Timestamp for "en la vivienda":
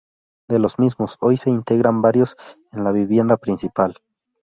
2.71-3.37